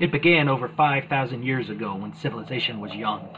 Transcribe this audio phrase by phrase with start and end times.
[0.00, 3.28] It began over 5,000 years ago when civilization was young.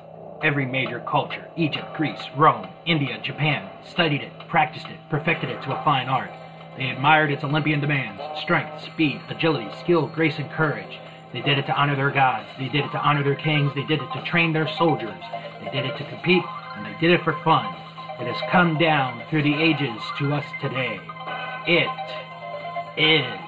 [0.43, 5.79] Every major culture Egypt, Greece, Rome, India, Japan studied it, practiced it, perfected it to
[5.79, 6.31] a fine art.
[6.79, 10.99] They admired its Olympian demands strength, speed, agility, skill, grace, and courage.
[11.33, 12.49] They did it to honor their gods.
[12.59, 13.73] They did it to honor their kings.
[13.75, 15.23] They did it to train their soldiers.
[15.63, 16.45] They did it to compete,
[16.77, 17.67] and they did it for fun.
[18.19, 21.01] It has come down through the ages to us today.
[21.67, 21.89] It
[22.97, 23.46] is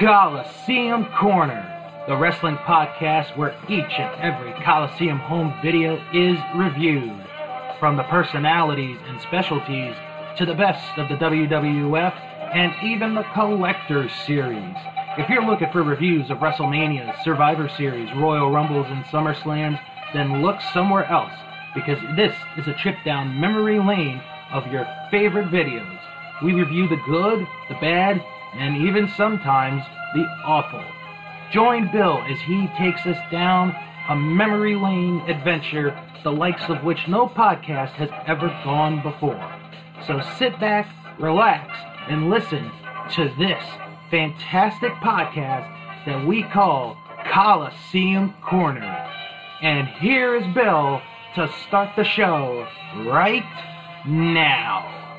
[0.00, 7.22] Coliseum Corner, the wrestling podcast where each and every Coliseum home video is reviewed.
[7.78, 9.94] From the personalities and specialties
[10.38, 12.14] to the best of the WWF
[12.54, 14.74] and even the Collector's Series.
[15.18, 19.78] If you're looking for reviews of WrestleManias, Survivor Series, Royal Rumbles, and SummerSlams,
[20.14, 21.34] then look somewhere else
[21.74, 26.00] because this is a trip down memory lane of your favorite videos.
[26.42, 29.82] We review the good, the bad, and even sometimes
[30.14, 30.84] the awful.
[31.52, 33.74] Join Bill as he takes us down
[34.08, 39.54] a memory lane adventure, the likes of which no podcast has ever gone before.
[40.06, 40.88] So sit back,
[41.18, 41.76] relax,
[42.08, 42.70] and listen
[43.14, 43.62] to this
[44.10, 46.96] fantastic podcast that we call
[47.32, 49.08] Coliseum Corner.
[49.62, 51.00] And here is Bill
[51.34, 52.66] to start the show
[53.06, 53.44] right
[54.06, 55.09] now.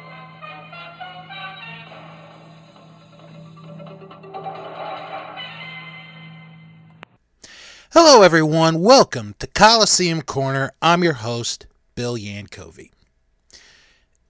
[7.94, 8.80] Hello, everyone.
[8.80, 10.72] Welcome to Coliseum Corner.
[10.81, 12.92] I'm your host, Bill Yankovi.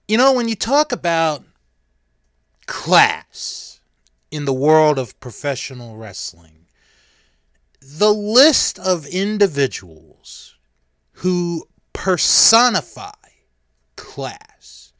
[0.08, 1.44] You know, when you talk about
[2.66, 3.78] class
[4.32, 6.66] in the world of professional wrestling,
[7.80, 10.56] the list of individuals
[11.12, 13.12] who personify
[13.94, 14.92] class,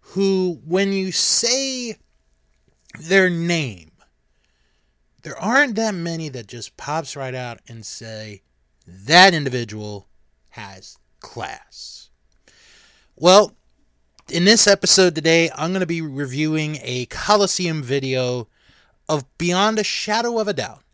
[0.00, 1.96] who, when you say
[2.98, 3.90] their name,
[5.22, 8.42] there aren't that many that just pops right out and say
[8.86, 10.08] that individual
[10.50, 12.10] has class.
[13.16, 13.56] Well,
[14.30, 18.48] in this episode today, I'm going to be reviewing a Coliseum video
[19.08, 20.84] of Beyond a Shadow of a Doubt,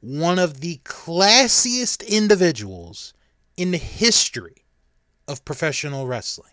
[0.00, 3.14] one of the classiest individuals
[3.56, 4.64] in the history
[5.26, 6.52] of professional wrestling.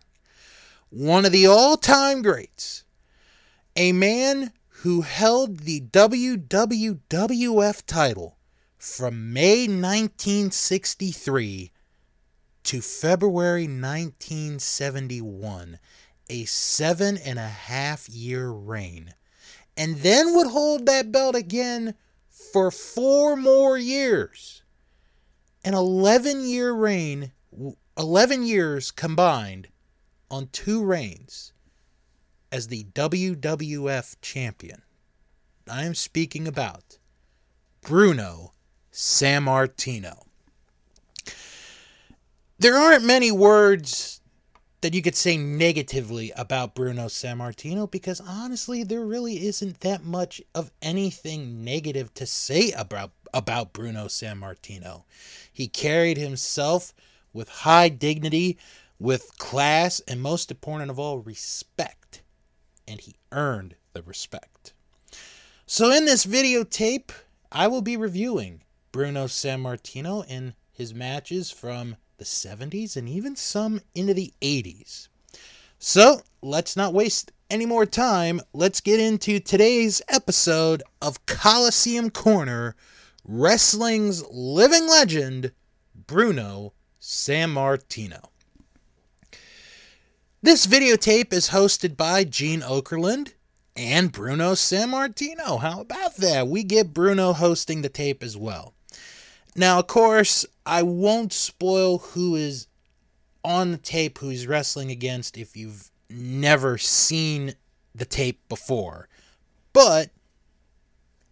[0.89, 2.83] One of the all time greats.
[3.75, 4.51] A man
[4.81, 8.35] who held the WWF title
[8.79, 11.71] from May 1963
[12.63, 15.77] to February 1971,
[16.31, 19.13] a seven and a half year reign,
[19.77, 21.93] and then would hold that belt again
[22.27, 24.63] for four more years.
[25.63, 27.33] An 11 year reign,
[27.95, 29.67] 11 years combined
[30.31, 31.53] on two reigns
[32.51, 34.81] as the WWF champion.
[35.69, 36.97] I am speaking about
[37.81, 38.51] Bruno
[38.91, 40.23] Sammartino.
[42.59, 44.21] There aren't many words
[44.81, 50.41] that you could say negatively about Bruno Sammartino because honestly, there really isn't that much
[50.53, 55.03] of anything negative to say about, about Bruno Sammartino.
[55.53, 56.93] He carried himself
[57.31, 58.57] with high dignity,
[58.99, 62.00] with class, and most important of all, respect
[62.87, 64.73] and he earned the respect.
[65.65, 67.11] So, in this videotape,
[67.51, 68.61] I will be reviewing
[68.91, 75.07] Bruno Sammartino in his matches from the 70s and even some into the 80s.
[75.79, 78.41] So, let's not waste any more time.
[78.53, 82.75] Let's get into today's episode of Coliseum Corner
[83.23, 85.51] Wrestling's living legend,
[85.95, 88.30] Bruno Sammartino.
[90.43, 93.33] This videotape is hosted by Gene Okerlund
[93.75, 95.59] and Bruno Sammartino.
[95.59, 96.47] How about that?
[96.47, 98.73] We get Bruno hosting the tape as well.
[99.55, 102.65] Now, of course, I won't spoil who is
[103.43, 107.53] on the tape who's wrestling against if you've never seen
[107.93, 109.09] the tape before.
[109.73, 110.09] But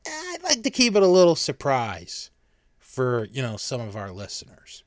[0.06, 2.30] eh, I'd like to keep it a little surprise
[2.78, 4.84] for, you know, some of our listeners.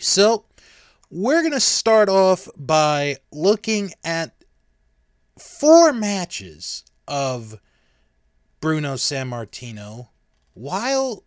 [0.00, 0.44] So,
[1.10, 4.32] we're going to start off by looking at
[5.38, 7.58] four matches of
[8.60, 10.08] Bruno Sammartino
[10.54, 11.24] while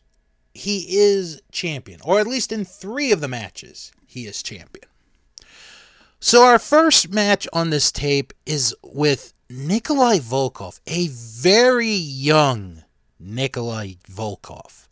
[0.53, 4.87] he is champion, or at least in three of the matches, he is champion.
[6.19, 12.83] So, our first match on this tape is with Nikolai Volkov, a very young
[13.19, 14.87] Nikolai Volkov.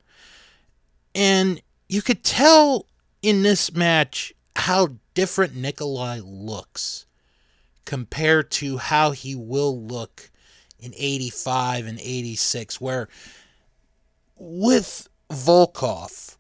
[1.16, 2.86] And you could tell
[3.22, 7.06] in this match how different Nikolai looks
[7.86, 10.30] compared to how he will look
[10.80, 13.08] in 85 and 86, where
[14.38, 16.38] with Volkov,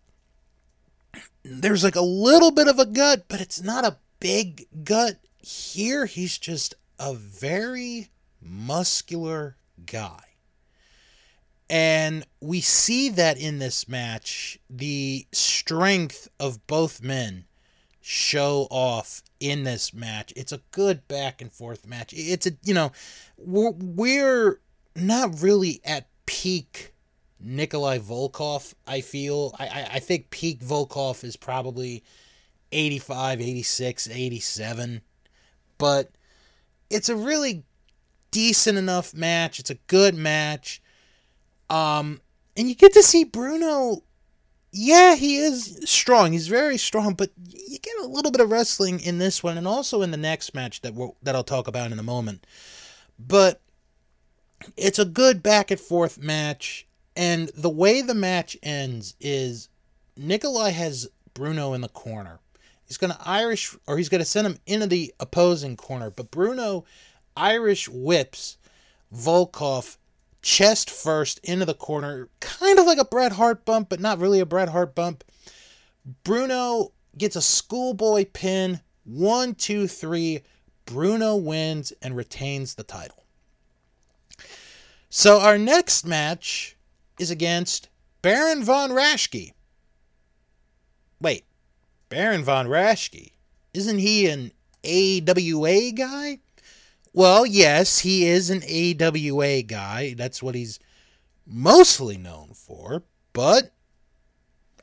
[1.43, 5.17] there's like a little bit of a gut, but it's not a big gut.
[5.39, 8.09] Here, he's just a very
[8.41, 10.23] muscular guy.
[11.69, 17.45] And we see that in this match, the strength of both men
[18.01, 20.33] show off in this match.
[20.35, 22.13] It's a good back and forth match.
[22.15, 22.91] It's a, you know,
[23.37, 24.59] we're,
[24.95, 26.93] not really at peak
[27.39, 29.55] Nikolai Volkov, I feel.
[29.57, 32.03] I, I, I think peak Volkov is probably
[32.71, 35.01] 85, 86, 87.
[35.77, 36.11] But
[36.89, 37.63] it's a really
[38.29, 39.59] decent enough match.
[39.59, 40.81] It's a good match.
[41.69, 42.21] Um,
[42.55, 44.03] and you get to see Bruno.
[44.71, 46.31] Yeah, he is strong.
[46.31, 49.67] He's very strong, but you get a little bit of wrestling in this one, and
[49.67, 52.47] also in the next match that we'll, that I'll talk about in a moment.
[53.19, 53.59] But
[54.77, 59.67] it's a good back and forth match, and the way the match ends is
[60.15, 62.39] Nikolai has Bruno in the corner.
[62.85, 66.31] He's going to Irish, or he's going to send him into the opposing corner, but
[66.31, 66.85] Bruno
[67.35, 68.57] Irish whips
[69.13, 69.97] Volkov
[70.41, 74.39] chest first into the corner, kind of like a Bret Hart bump, but not really
[74.39, 75.23] a Bret Hart bump.
[76.23, 78.81] Bruno gets a schoolboy pin.
[79.03, 80.41] One, two, three.
[80.85, 83.23] Bruno wins and retains the title.
[85.09, 86.75] So our next match
[87.19, 87.89] is against
[88.21, 89.53] Baron von Raschke.
[91.19, 91.43] Wait,
[92.09, 93.31] Baron von Raschke?
[93.73, 94.51] Isn't he an
[94.83, 96.39] AWA guy?
[97.13, 100.13] Well, yes, he is an AWA guy.
[100.17, 100.79] That's what he's
[101.45, 103.03] mostly known for.
[103.33, 103.73] But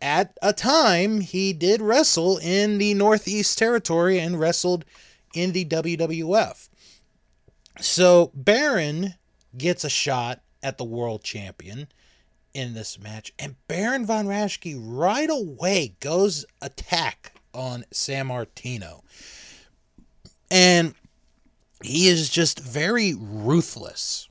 [0.00, 4.84] at a time, he did wrestle in the Northeast Territory and wrestled
[5.34, 6.68] in the WWF.
[7.80, 9.14] So Baron
[9.56, 11.88] gets a shot at the world champion
[12.52, 19.02] in this match, and Baron von Raschke right away goes attack on Sammartino.
[20.50, 20.94] And
[21.82, 24.28] he is just very ruthless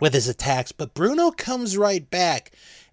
[0.00, 0.72] with his attacks.
[0.72, 2.52] But Bruno comes right back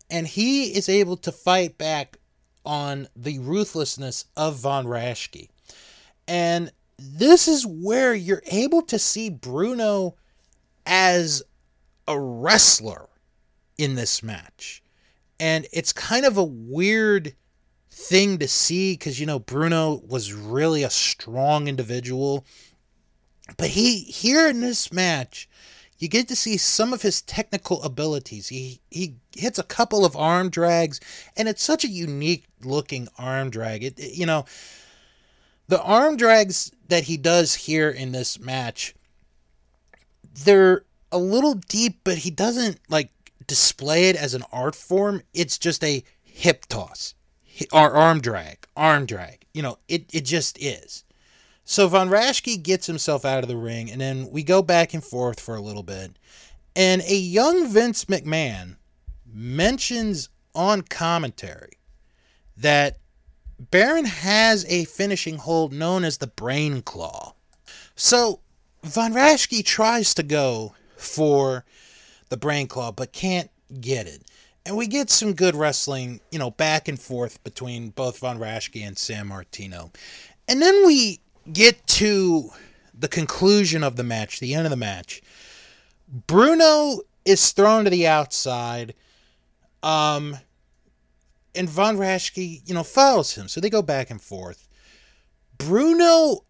[0.10, 2.18] and he is able to fight back
[2.66, 5.50] on the ruthlessness of Von Raschke.
[6.28, 10.16] And this is where you're able to see Bruno
[10.86, 11.44] as
[12.08, 13.08] a wrestler
[13.78, 14.84] in this match.
[15.40, 17.34] And it's kind of a weird
[17.92, 22.46] thing to see because, you know, Bruno was really a strong individual
[23.58, 25.50] but he here in this match,
[26.00, 28.48] you get to see some of his technical abilities.
[28.50, 31.00] He he hits a couple of arm drags,
[31.36, 33.84] and it's such a unique looking arm drag.
[33.84, 34.46] It, it, you know,
[35.68, 38.96] the arm drags that he does here in this match,
[40.44, 43.10] they're a little deep, but he doesn't like
[43.48, 45.22] display it as an art form.
[45.34, 47.14] It's just a hip toss,
[47.72, 49.46] or arm drag, arm drag.
[49.54, 51.04] You know, it it just is.
[51.66, 55.04] So Von Raschke gets himself out of the ring, and then we go back and
[55.04, 56.18] forth for a little bit.
[56.76, 58.76] And a young Vince McMahon
[59.32, 61.78] mentions on commentary
[62.58, 62.98] that
[63.60, 67.34] Baron has a finishing hold known as the Brain Claw.
[67.96, 68.42] So
[68.84, 71.64] Von Raschke tries to go for
[72.30, 73.50] the Brain Claw, but can't
[73.80, 74.24] get it.
[74.66, 78.86] And we get some good wrestling, you know, back and forth between both Von Raschke
[78.86, 79.94] and Sammartino.
[80.48, 81.20] And then we
[81.52, 82.52] get to
[82.98, 85.22] the conclusion of the match, the end of the match,
[86.28, 88.94] Bruno is thrown to the outside.
[89.82, 90.38] Um,
[91.56, 93.48] and Von Raschke, you know, follows him.
[93.48, 94.68] So they go back and forth.
[95.58, 96.46] Bruno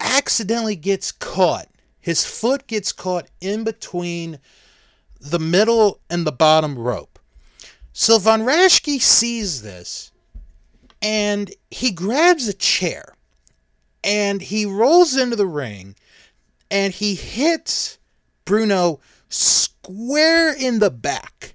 [0.00, 1.68] accidentally gets caught.
[2.00, 4.38] His foot gets caught in between
[5.20, 7.18] the middle and the bottom rope.
[7.92, 10.12] So Von Raschke sees this
[11.02, 13.14] and he grabs a chair
[14.02, 15.94] and he rolls into the ring
[16.70, 17.98] and he hits
[18.44, 21.54] Bruno square in the back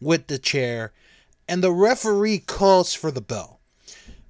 [0.00, 0.92] with the chair,
[1.48, 3.60] and the referee calls for the bell.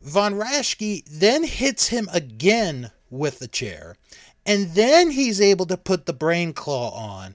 [0.03, 3.97] Von Raschke then hits him again with the chair,
[4.45, 7.35] and then he's able to put the brain claw on.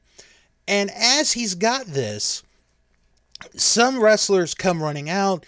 [0.68, 2.44] And as he's got this,
[3.56, 5.46] some wrestlers come running out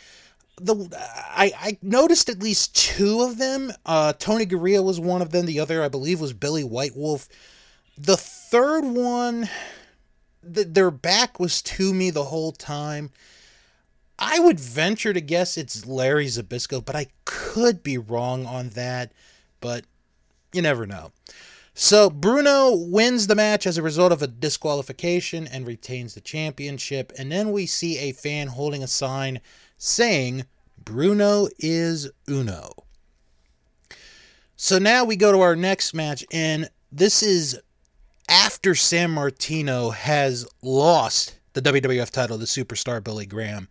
[0.63, 0.89] the
[1.35, 3.71] I, I noticed at least two of them.
[3.85, 5.45] Uh, Tony Garea was one of them.
[5.45, 7.27] The other, I believe, was Billy White Wolf.
[7.97, 9.49] The third one,
[10.41, 13.11] the, their back was to me the whole time.
[14.17, 19.11] I would venture to guess it's Larry Zbyszko, but I could be wrong on that.
[19.59, 19.85] But
[20.53, 21.11] you never know.
[21.75, 27.11] So Bruno wins the match as a result of a disqualification and retains the championship.
[27.17, 29.41] And then we see a fan holding a sign
[29.77, 30.45] saying,
[30.85, 32.71] Bruno is Uno.
[34.55, 37.59] So now we go to our next match, and this is
[38.29, 43.67] after Sammartino has lost the WWF title to superstar Billy Graham.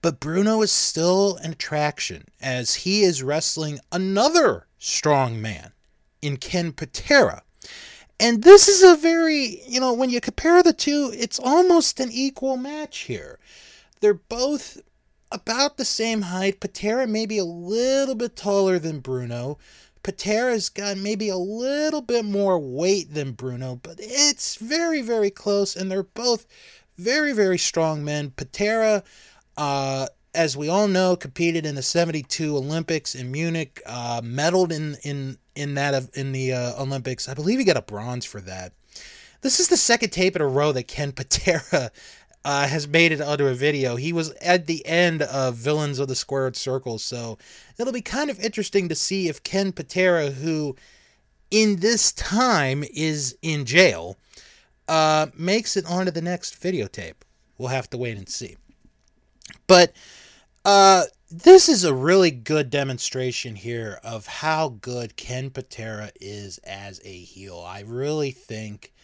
[0.00, 5.72] But Bruno is still an attraction as he is wrestling another strong man
[6.22, 7.42] in Ken Patera.
[8.20, 12.10] And this is a very, you know, when you compare the two, it's almost an
[12.12, 13.38] equal match here.
[14.00, 14.78] They're both
[15.30, 16.60] about the same height.
[16.60, 19.58] Patera maybe a little bit taller than Bruno.
[20.02, 25.76] Patera's got maybe a little bit more weight than Bruno, but it's very, very close,
[25.76, 26.46] and they're both
[26.96, 28.30] very, very strong men.
[28.30, 29.02] Patera,
[29.56, 34.96] uh, as we all know, competed in the '72 Olympics in Munich, uh, medaled in
[35.02, 37.28] in in that in the uh, Olympics.
[37.28, 38.72] I believe he got a bronze for that.
[39.40, 41.90] This is the second tape in a row that Ken Patera
[42.48, 43.96] uh, has made it onto a video.
[43.96, 47.36] He was at the end of Villains of the Squared Circle, so
[47.78, 50.74] it'll be kind of interesting to see if Ken Patera, who
[51.50, 54.16] in this time is in jail,
[54.88, 57.16] uh, makes it onto the next videotape.
[57.58, 58.56] We'll have to wait and see.
[59.66, 59.92] But
[60.64, 66.98] uh, this is a really good demonstration here of how good Ken Patera is as
[67.04, 67.62] a heel.
[67.62, 68.94] I really think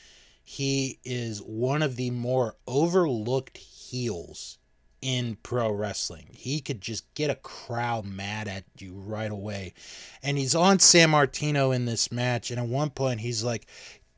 [0.45, 4.59] he is one of the more overlooked heels
[5.01, 6.29] in pro wrestling.
[6.33, 9.75] He could just get a crowd mad at you right away.
[10.23, 12.51] And he's on Sammartino in this match.
[12.51, 13.67] And at one point, he's like,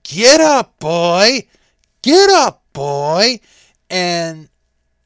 [0.04, 1.48] Get up, boy!
[2.02, 3.40] Get up, boy!
[3.90, 4.48] And,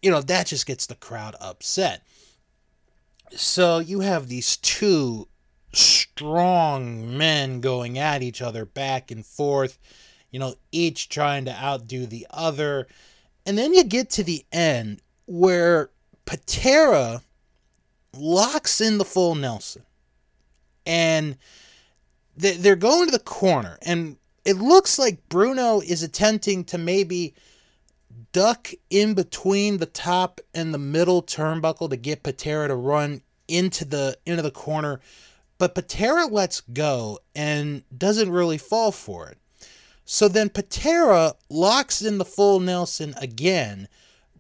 [0.03, 2.03] you know, that just gets the crowd upset.
[3.33, 5.29] So you have these two
[5.73, 9.79] strong men going at each other back and forth,
[10.31, 12.87] you know, each trying to outdo the other.
[13.47, 15.91] And then you get to the end where
[16.25, 17.23] Patera
[18.15, 19.83] locks in the full Nelson.
[20.87, 21.37] And
[22.37, 23.79] they're going to the corner.
[23.83, 27.35] And it looks like Bruno is attempting to maybe
[28.33, 33.85] duck in between the top and the middle turnbuckle to get Patera to run into
[33.85, 35.01] the into the corner,
[35.59, 39.39] but Patera lets go and doesn't really fall for it.
[40.05, 43.89] So then Patera locks in the full Nelson again.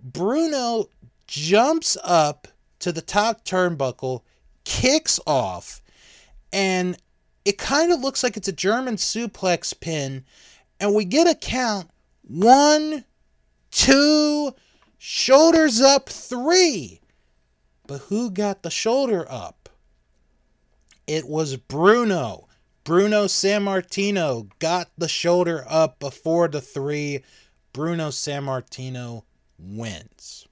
[0.02, 0.86] Bruno
[1.26, 2.48] jumps up
[2.80, 4.22] to the top turnbuckle,
[4.64, 5.80] kicks off,
[6.52, 6.96] and
[7.44, 10.24] it kind of looks like it's a German suplex pin.
[10.80, 11.90] And we get a count
[12.26, 13.04] one,
[13.70, 14.54] two,
[14.98, 17.00] shoulders up, three.
[17.86, 19.68] But who got the shoulder up?
[21.06, 22.46] It was Bruno.
[22.84, 27.22] Bruno Sammartino got the shoulder up before the three.
[27.72, 29.22] Bruno Sammartino
[29.58, 30.46] wins.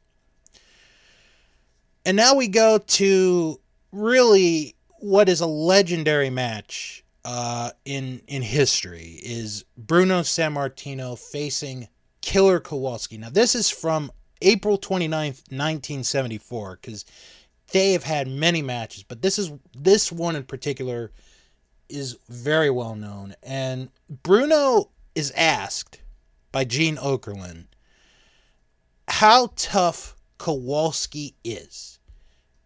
[2.04, 3.60] And now we go to
[3.92, 11.88] really what is a legendary match uh, in in history is Bruno Sammartino facing
[12.20, 13.18] Killer Kowalski.
[13.18, 17.04] Now this is from April 29th, 1974 cuz
[17.72, 21.10] they have had many matches, but this is this one in particular
[21.88, 23.90] is very well known and
[24.22, 26.00] Bruno is asked
[26.52, 27.66] by Gene Okerlund
[29.08, 31.98] how tough Kowalski is.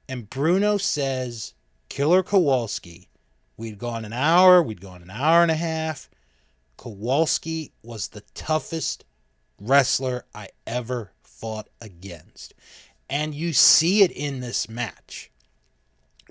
[0.09, 1.55] And Bruno says
[1.89, 3.09] Killer Kowalski.
[3.57, 6.11] We'd gone an hour, we'd gone an hour and a half.
[6.77, 9.05] Kowalski was the toughest
[9.61, 12.55] wrestler I ever fought against.
[13.09, 15.31] And you see it in this match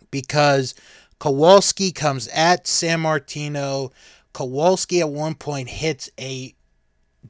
[0.09, 0.75] because
[1.21, 3.91] Kowalski comes at Sammartino.
[4.33, 6.55] Kowalski at one point hits a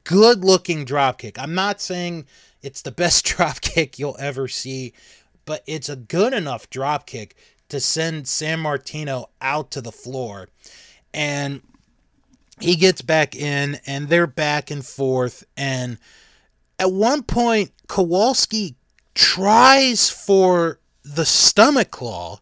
[0.05, 1.37] good looking drop kick.
[1.37, 2.25] I'm not saying
[2.61, 4.93] it's the best drop kick you'll ever see,
[5.43, 7.35] but it's a good enough drop kick
[7.67, 10.47] to send Sammartino out to the floor.
[11.13, 11.61] And
[12.61, 15.43] he gets back in, and they're back and forth.
[15.57, 15.97] And
[16.79, 18.77] at one point, Kowalski
[19.15, 22.39] tries for the stomach claw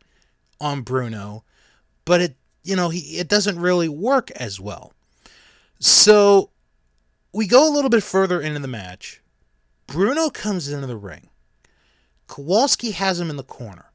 [0.59, 1.43] on Bruno,
[2.05, 4.93] but it you know he it doesn't really work as well.
[5.79, 6.49] So
[7.33, 9.21] we go a little bit further into the match.
[9.87, 11.29] Bruno comes into the ring.
[12.27, 13.89] Kowalski has him in the corner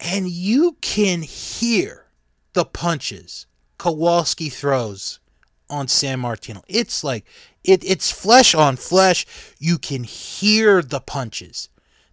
[0.00, 2.06] and you can hear
[2.52, 3.46] the punches
[3.78, 5.20] Kowalski throws
[5.68, 6.62] on Sammartino.
[6.68, 7.24] It's like
[7.64, 9.26] it, it's flesh on flesh.
[9.58, 11.68] You can hear the punches.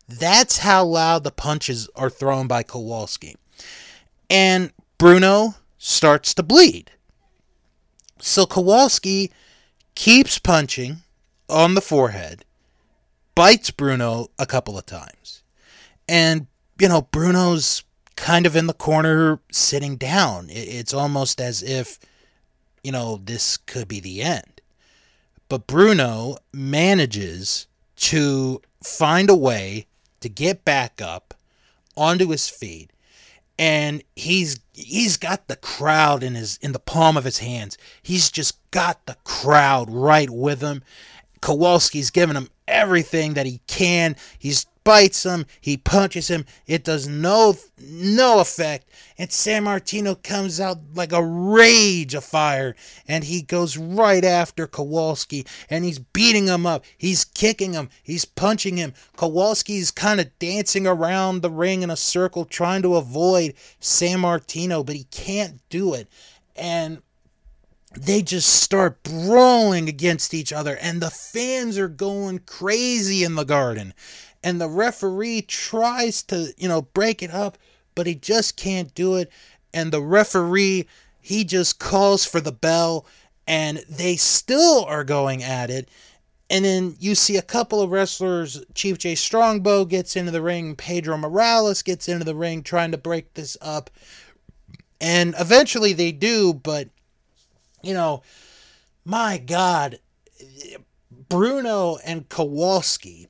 [0.07, 3.35] That's how loud the punches are thrown by Kowalski.
[4.33, 6.89] And Bruno starts to bleed.
[8.19, 9.31] So Kowalski
[9.93, 11.03] keeps punching
[11.47, 12.43] on the forehead,
[13.35, 15.43] bites Bruno a couple of times.
[16.09, 16.47] And,
[16.79, 17.83] you know, Bruno's
[18.15, 20.47] kind of in the corner sitting down.
[20.49, 21.99] It's almost as if,
[22.83, 24.61] you know, this could be the end.
[25.47, 29.85] But Bruno manages to find a way
[30.21, 31.35] to get back up
[31.95, 32.89] onto his feet
[33.57, 37.77] and he's he's got the crowd in his in the palm of his hands.
[38.01, 40.83] He's just got the crowd right with him.
[41.43, 44.15] Kowalski's giving him everything that he can.
[44.39, 44.53] He
[44.85, 46.45] bites him, he punches him.
[46.67, 48.89] It does no no effect.
[49.17, 52.77] And Sammartino comes out like a rage of fire
[53.09, 56.85] and he goes right after Kowalski and he's beating him up.
[56.97, 58.93] He's kicking him, he's punching him.
[59.17, 64.95] Kowalski's kind of dancing around the ring in a circle trying to avoid Sammartino, but
[64.95, 66.07] he can't do it.
[66.55, 67.01] And
[67.95, 73.43] they just start brawling against each other and the fans are going crazy in the
[73.43, 73.93] garden
[74.43, 77.57] and the referee tries to, you know, break it up,
[77.95, 79.31] but he just can't do it.
[79.73, 80.87] And the referee,
[81.21, 83.05] he just calls for the bell,
[83.47, 85.87] and they still are going at it.
[86.49, 90.75] And then you see a couple of wrestlers, Chief Jay Strongbow gets into the ring,
[90.75, 93.89] Pedro Morales gets into the ring trying to break this up.
[94.99, 96.89] And eventually they do, but,
[97.83, 98.23] you know,
[99.05, 99.99] my God,
[101.29, 103.27] Bruno and Kowalski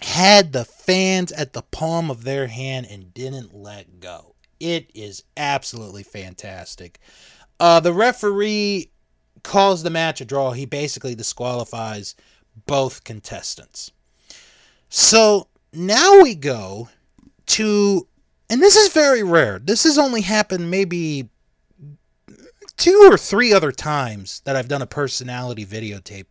[0.00, 4.34] had the fans at the palm of their hand and didn't let go.
[4.58, 6.98] It is absolutely fantastic.
[7.60, 8.90] Uh, the referee
[9.42, 10.52] calls the match a draw.
[10.52, 12.14] He basically disqualifies
[12.66, 13.92] both contestants.
[14.88, 16.88] So now we go
[17.46, 18.06] to,
[18.48, 19.58] and this is very rare.
[19.58, 21.28] This has only happened maybe
[22.78, 26.30] two or three other times that I've done a personality videotape.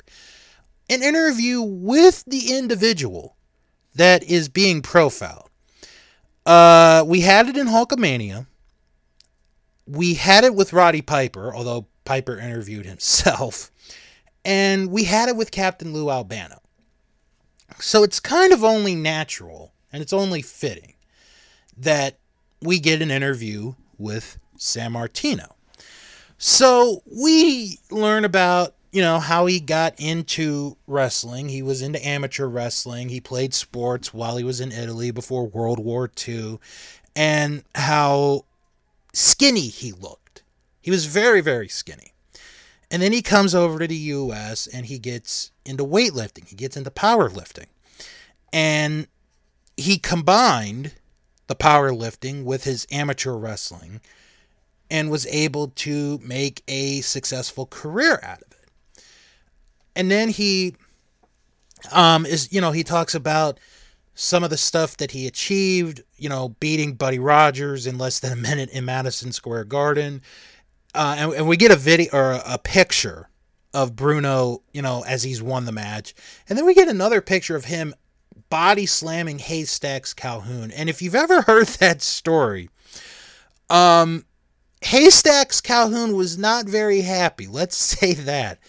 [0.90, 3.36] An interview with the individual
[3.96, 5.50] that is being profiled.
[6.46, 8.48] Uh, we had it in Hulkamania.
[9.86, 13.70] We had it with Roddy Piper, although Piper interviewed himself.
[14.46, 16.62] And we had it with Captain Lou Albano.
[17.80, 20.94] So it's kind of only natural and it's only fitting
[21.76, 22.18] that
[22.62, 25.57] we get an interview with Sammartino.
[26.38, 31.50] So we learn about you know, how he got into wrestling.
[31.50, 33.10] He was into amateur wrestling.
[33.10, 36.60] He played sports while he was in Italy before World War II,
[37.16, 38.46] and how
[39.14, 40.42] skinny he looked.
[40.82, 42.14] He was very, very skinny.
[42.90, 46.78] And then he comes over to the US and he gets into weightlifting, he gets
[46.78, 47.66] into powerlifting.
[48.54, 49.08] And
[49.76, 50.94] he combined
[51.48, 54.00] the powerlifting with his amateur wrestling
[54.90, 59.04] and was able to make a successful career out of it.
[59.96, 60.76] And then he
[61.92, 63.60] um is you know he talks about
[64.16, 68.32] some of the stuff that he achieved you know beating buddy rogers in less than
[68.32, 70.22] a minute in madison square garden.
[70.96, 73.30] Uh, and, and we get a video or a, a picture
[73.74, 76.14] of bruno you know as he's won the match.
[76.50, 77.94] And then we get another picture of him
[78.50, 80.72] body slamming haystacks calhoun.
[80.72, 82.70] And if you've ever heard that story
[83.70, 84.26] um
[84.82, 88.60] haystacks calhoun was not very happy let's say that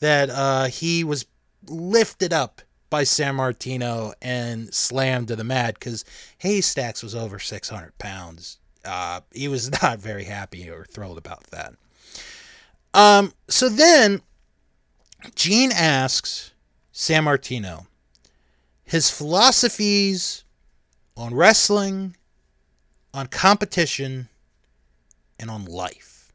[0.00, 1.26] that uh, he was
[1.68, 6.04] lifted up by Sammartino and slammed to the mat because
[6.38, 8.58] Haystacks was over 600 pounds.
[8.84, 11.74] Uh, he was not very happy or thrilled about that.
[12.94, 14.22] Um, so then
[15.34, 16.52] Gene asks
[16.94, 17.86] Sammartino
[18.84, 20.44] his philosophies
[21.14, 22.16] on wrestling,
[23.12, 24.30] on competition,
[25.38, 26.32] and on life.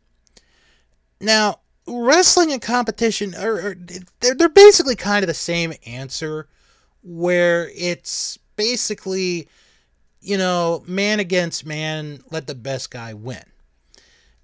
[1.20, 3.76] Now, wrestling and competition are, are
[4.20, 6.48] they're, they're basically kind of the same answer
[7.04, 9.48] where it's basically
[10.22, 13.44] you know man against man let the best guy win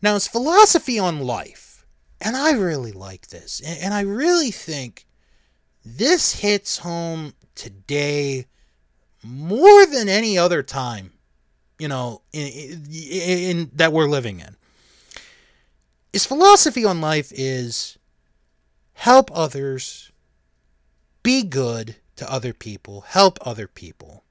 [0.01, 1.85] now his philosophy on life
[2.19, 5.05] and i really like this and, and i really think
[5.85, 8.45] this hits home today
[9.23, 11.13] more than any other time
[11.79, 14.55] you know in, in, in that we're living in
[16.13, 17.97] his philosophy on life is
[18.93, 20.11] help others,
[21.23, 24.23] be good to other people, help other people.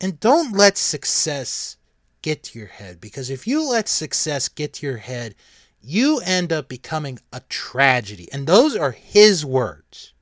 [0.00, 1.76] And don't let success
[2.22, 5.34] get to your head because if you let success get to your head,
[5.82, 8.28] you end up becoming a tragedy.
[8.32, 10.12] And those are his words.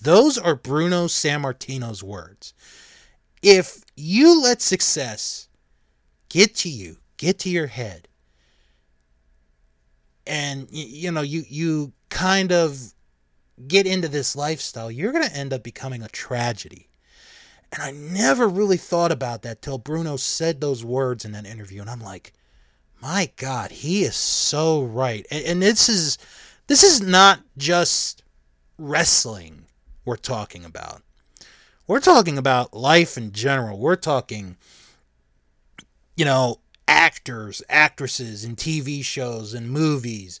[0.00, 2.54] Those are Bruno Sammartino's words.
[3.42, 5.48] If you let success
[6.30, 8.08] get to you, get to your head,
[10.26, 12.94] and you, you know you you kind of
[13.68, 16.88] get into this lifestyle, you're going to end up becoming a tragedy.
[17.72, 21.82] And I never really thought about that till Bruno said those words in that interview,
[21.82, 22.32] and I'm like,
[23.02, 25.26] my God, he is so right.
[25.30, 26.18] And, and this is
[26.66, 28.22] this is not just
[28.78, 29.64] wrestling
[30.04, 31.02] we're talking about.
[31.86, 33.78] We're talking about life in general.
[33.78, 34.56] We're talking,
[36.16, 40.40] you know, actors, actresses in TV shows and movies,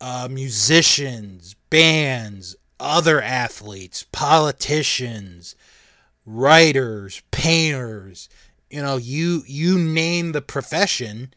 [0.00, 5.54] uh, musicians, bands, other athletes, politicians,
[6.26, 8.28] writers, painters.
[8.70, 11.32] You know, you you name the profession,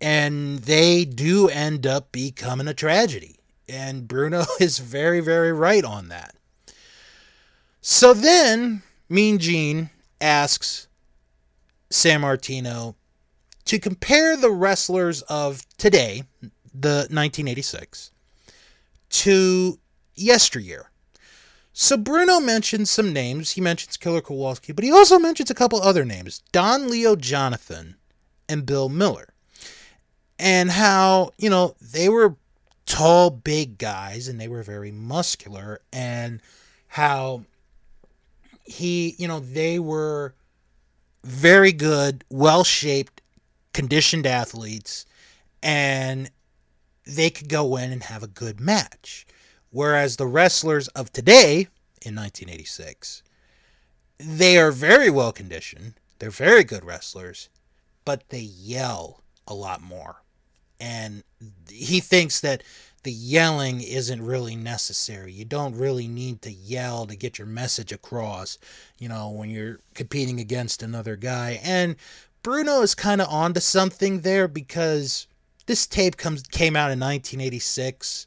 [0.00, 3.36] and they do end up becoming a tragedy.
[3.68, 6.34] And Bruno is very, very right on that.
[7.80, 10.86] So then, Mean Gene asks
[11.92, 12.94] Sammartino
[13.66, 16.24] to compare the wrestlers of today,
[16.74, 18.10] the 1986,
[19.10, 19.78] to
[20.14, 20.90] yesteryear.
[21.72, 23.52] So Bruno mentions some names.
[23.52, 27.96] He mentions Killer Kowalski, but he also mentions a couple other names Don Leo Jonathan
[28.48, 29.28] and Bill Miller.
[30.38, 32.36] And how, you know, they were
[32.84, 36.40] tall, big guys and they were very muscular, and
[36.88, 37.44] how
[38.64, 40.34] he, you know, they were
[41.24, 43.22] very good, well shaped,
[43.72, 45.06] conditioned athletes,
[45.62, 46.30] and
[47.06, 49.26] they could go in and have a good match.
[49.70, 51.68] Whereas the wrestlers of today,
[52.04, 53.22] in 1986,
[54.18, 57.48] they are very well conditioned, they're very good wrestlers,
[58.04, 60.22] but they yell a lot more.
[60.78, 61.22] And
[61.70, 62.62] he thinks that
[63.02, 65.32] the yelling isn't really necessary.
[65.32, 68.58] You don't really need to yell to get your message across,
[68.98, 71.60] you know, when you're competing against another guy.
[71.64, 71.96] And
[72.42, 75.26] Bruno is kind of onto something there because
[75.66, 78.26] this tape comes came out in 1986.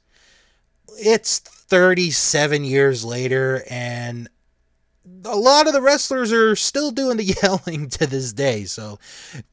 [0.98, 4.30] It's 37 years later and
[5.24, 8.66] a lot of the wrestlers are still doing the yelling to this day.
[8.66, 9.00] So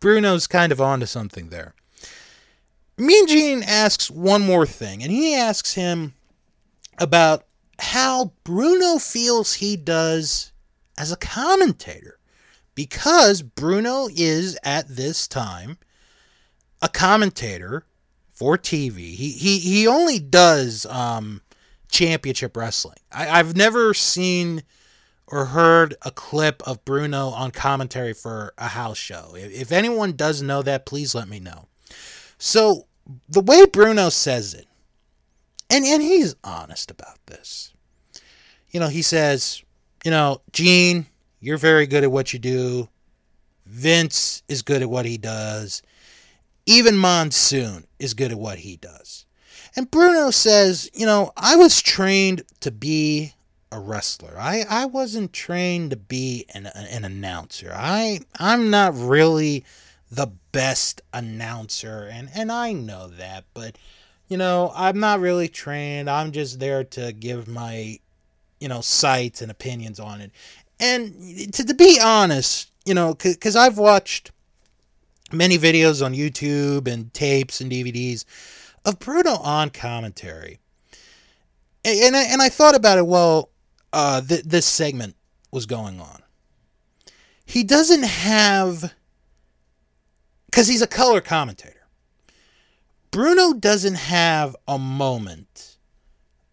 [0.00, 1.74] Bruno's kind of onto something there.
[2.98, 6.14] Mean Gene asks one more thing, and he asks him
[6.98, 7.44] about
[7.78, 10.52] how Bruno feels he does
[10.98, 12.18] as a commentator.
[12.74, 15.76] Because Bruno is at this time
[16.80, 17.84] a commentator
[18.32, 19.14] for TV.
[19.14, 21.42] He he he only does um,
[21.90, 22.96] championship wrestling.
[23.12, 24.62] I, I've never seen
[25.26, 29.34] or heard a clip of Bruno on commentary for a house show.
[29.36, 31.68] If, if anyone does know that, please let me know.
[32.44, 32.86] So
[33.28, 34.66] the way Bruno says it,
[35.70, 37.72] and and he's honest about this.
[38.72, 39.62] You know, he says,
[40.04, 41.06] you know, Gene,
[41.38, 42.88] you're very good at what you do.
[43.64, 45.82] Vince is good at what he does.
[46.66, 49.24] Even Monsoon is good at what he does.
[49.76, 53.34] And Bruno says, you know, I was trained to be
[53.70, 54.34] a wrestler.
[54.36, 57.72] I, I wasn't trained to be an, an announcer.
[57.72, 59.64] I I'm not really
[60.12, 63.78] the best announcer and and I know that, but
[64.28, 66.08] you know, I'm not really trained.
[66.08, 67.98] I'm just there to give my
[68.60, 70.30] you know, sights and opinions on it.
[70.78, 74.30] And to, to be honest, you know, cuz I've watched
[75.32, 78.24] many videos on YouTube and tapes and DVDs
[78.84, 80.58] of Bruno on commentary.
[81.84, 83.48] And, I, and I thought about it while
[83.92, 85.16] uh, th- this segment
[85.50, 86.22] was going on.
[87.44, 88.94] He doesn't have
[90.52, 91.88] because he's a color commentator.
[93.10, 95.78] Bruno doesn't have a moment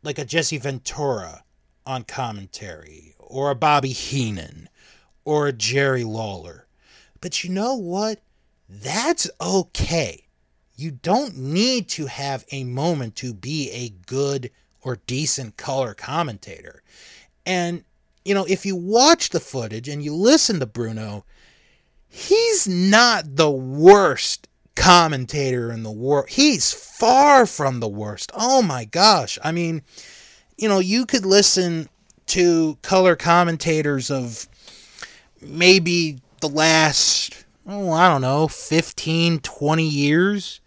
[0.04, 1.44] like a Jesse Ventura
[1.86, 4.70] on commentary, or a Bobby Heenan,
[5.26, 6.66] or a Jerry Lawler.
[7.20, 8.22] But you know what?
[8.70, 10.28] That's okay.
[10.78, 14.50] You don't need to have a moment to be a good
[14.82, 16.84] or decent color commentator.
[17.46, 17.84] And,
[18.24, 21.26] you know, if you watch the footage and you listen to Bruno,
[22.10, 26.30] he's not the worst commentator in the world.
[26.30, 28.32] He's far from the worst.
[28.34, 29.38] Oh my gosh.
[29.44, 29.84] I mean,
[30.58, 31.90] you know, you could listen
[32.28, 34.48] to color commentators of
[35.42, 40.62] maybe the last, oh, I don't know, 15, 20 years.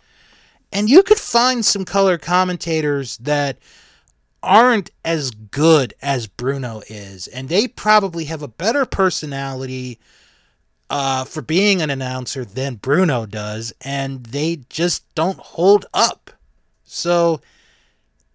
[0.73, 3.59] And you could find some color commentators that
[4.43, 7.29] aren't as good as Bruno is.
[7.29, 9.99] And they probably have a better personality
[10.93, 16.31] uh, for being an announcer than Bruno does, and they just don't hold up.
[16.85, 17.41] So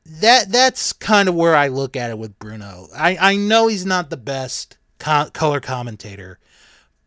[0.03, 2.87] that that's kind of where I look at it with Bruno.
[2.95, 6.39] I, I know he's not the best co- color commentator,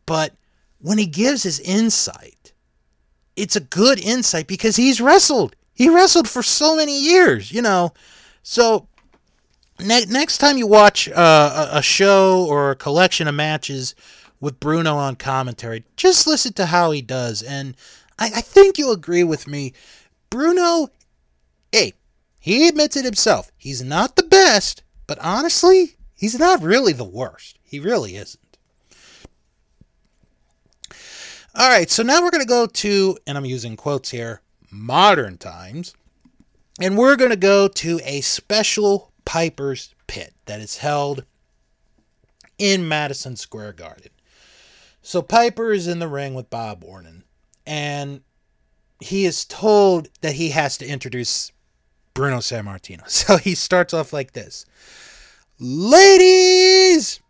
[0.06, 0.34] but
[0.80, 2.52] when he gives his insight,
[3.34, 5.56] it's a good insight because he's wrestled.
[5.74, 7.92] He wrestled for so many years, you know.
[8.44, 8.86] So
[9.80, 13.96] ne- next time you watch uh, a, a show or a collection of matches
[14.40, 17.42] with Bruno on commentary, just listen to how he does.
[17.42, 17.76] And
[18.18, 19.74] I, I think you'll agree with me.
[20.30, 20.88] Bruno,
[21.72, 21.94] hey,
[22.38, 23.50] he admits it himself.
[23.56, 27.58] He's not the best, but honestly, he's not really the worst.
[27.62, 28.40] He really isn't.
[31.54, 35.36] All right, so now we're going to go to, and I'm using quotes here, modern
[35.36, 35.94] times.
[36.80, 41.24] And we're going to go to a special Piper's Pit that is held
[42.56, 44.10] in Madison Square Garden.
[45.02, 47.24] So Piper is in the ring with Bob Orton,
[47.66, 48.22] and
[49.00, 51.52] he is told that he has to introduce
[52.14, 53.02] Bruno Sammartino.
[53.08, 54.66] So he starts off like this
[55.58, 57.20] Ladies!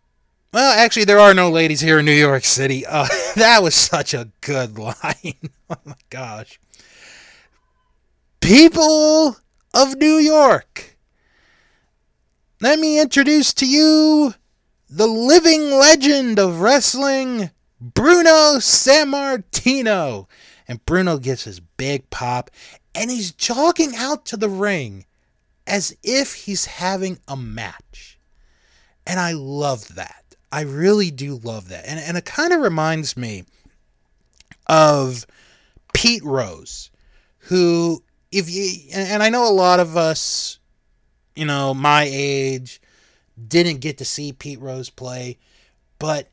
[0.53, 2.85] Well, actually, there are no ladies here in New York City.
[2.91, 5.49] Uh, that was such a good line.
[5.69, 6.59] oh my gosh.
[8.41, 9.37] People
[9.73, 10.97] of New York,
[12.59, 14.33] let me introduce to you
[14.89, 17.49] the living legend of wrestling,
[17.81, 20.27] Bruno Sammartino.
[20.67, 22.49] And Bruno gets his big pop,
[22.95, 25.05] and he's jogging out to the ring
[25.67, 28.19] as if he's having a match.
[29.05, 30.23] And I love that.
[30.51, 31.85] I really do love that.
[31.85, 33.43] And, and it kind of reminds me
[34.67, 35.25] of
[35.93, 36.89] Pete Rose,
[37.39, 40.59] who, if you, and I know a lot of us,
[41.35, 42.81] you know, my age,
[43.47, 45.37] didn't get to see Pete Rose play,
[45.99, 46.29] but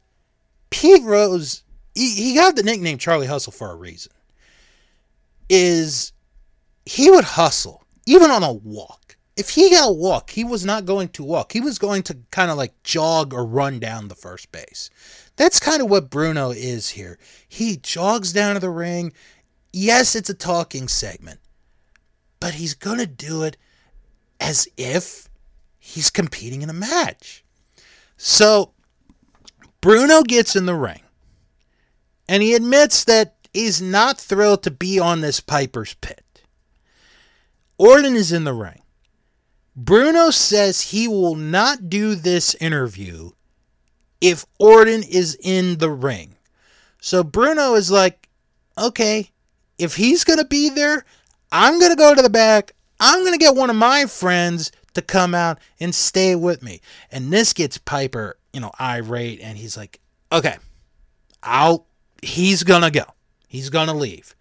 [0.70, 1.62] Pete Rose,
[1.94, 4.12] he, he got the nickname Charlie Hustle for a reason.
[5.48, 6.12] Is
[6.84, 10.84] he would hustle, even on a walk if he got to walk, he was not
[10.84, 11.52] going to walk.
[11.52, 14.90] He was going to kind of like jog or run down the first base.
[15.36, 17.20] That's kind of what Bruno is here.
[17.48, 19.12] He jogs down to the ring.
[19.72, 21.38] Yes, it's a talking segment,
[22.40, 23.56] but he's going to do it
[24.40, 25.28] as if
[25.78, 27.44] he's competing in a match.
[28.16, 28.72] So
[29.88, 31.00] Bruno gets in the ring
[32.28, 36.42] and he admits that he's not thrilled to be on this Piper's Pit.
[37.78, 38.82] Orton is in the ring.
[39.74, 43.30] Bruno says he will not do this interview
[44.20, 46.36] if Orton is in the ring.
[47.00, 48.28] So Bruno is like,
[48.76, 49.30] okay,
[49.78, 51.06] if he's going to be there,
[51.50, 52.72] I'm going to go to the back.
[53.00, 56.82] I'm going to get one of my friends to come out and stay with me.
[57.10, 59.40] And this gets Piper, you know, irate.
[59.40, 60.00] And he's like,
[60.32, 60.56] okay,
[61.44, 61.86] I'll,
[62.20, 63.04] he's to go.
[63.46, 64.34] He's to leave.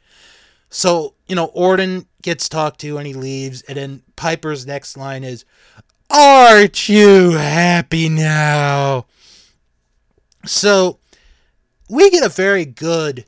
[0.71, 3.61] So, you know, Orton gets talked to and he leaves.
[3.61, 5.45] And then Piper's next line is,
[6.09, 9.05] Aren't you happy now?
[10.47, 10.97] So,
[11.87, 13.25] we get a very good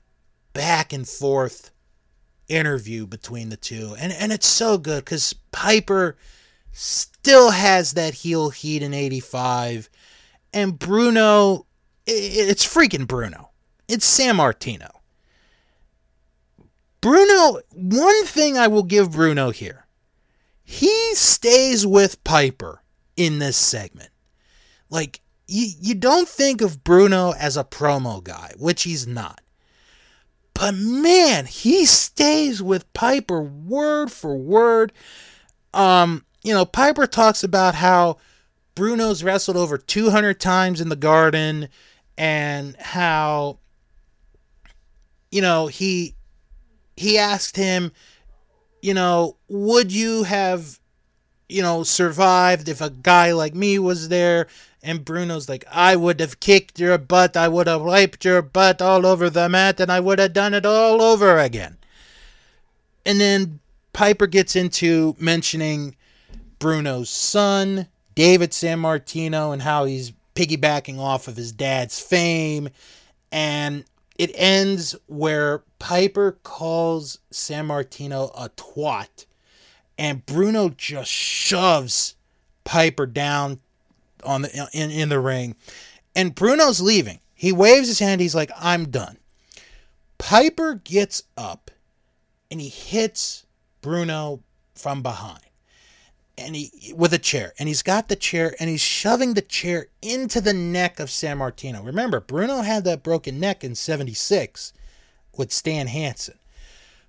[0.53, 1.69] back and forth
[2.47, 3.95] interview between the two.
[3.99, 6.17] And, and it's so good because Piper
[6.71, 9.87] still has that heel heat in 85.
[10.53, 11.65] And Bruno,
[12.05, 13.49] it's freaking Bruno.
[13.87, 14.89] It's Sammartino.
[17.01, 19.85] Bruno, one thing I will give Bruno here.
[20.63, 22.83] He stays with Piper
[23.15, 24.11] in this segment.
[24.89, 29.41] Like, you, you don't think of Bruno as a promo guy, which he's not.
[30.53, 34.91] But man, he stays with Piper word for word.
[35.73, 38.17] Um, you know, Piper talks about how
[38.75, 41.69] Bruno's wrestled over 200 times in the garden
[42.17, 43.59] and how
[45.31, 46.15] you know, he
[46.95, 47.91] he asked him,
[48.81, 50.79] you know, would you have,
[51.47, 54.47] you know, survived if a guy like me was there?
[54.81, 57.35] And Bruno's like, I would have kicked your butt.
[57.35, 60.53] I would have wiped your butt all over the mat and I would have done
[60.53, 61.77] it all over again.
[63.05, 63.59] And then
[63.91, 65.95] Piper gets into mentioning
[66.59, 67.87] Bruno's son,
[68.19, 72.67] David Sammartino and how he's piggybacking off of his dad's fame.
[73.31, 73.85] And
[74.17, 79.25] it ends where Piper calls Sammartino a twat,
[79.97, 82.15] and Bruno just shoves
[82.65, 83.61] Piper down
[84.25, 85.55] on the in, in the ring,
[86.13, 87.21] and Bruno's leaving.
[87.33, 88.19] He waves his hand.
[88.19, 89.17] He's like, "I'm done."
[90.17, 91.71] Piper gets up,
[92.51, 93.45] and he hits
[93.81, 94.43] Bruno
[94.75, 95.48] from behind
[96.39, 99.87] and he with a chair and he's got the chair and he's shoving the chair
[100.01, 101.85] into the neck of Sammartino.
[101.85, 104.73] Remember, Bruno had that broken neck in 76
[105.37, 106.39] with Stan Hansen.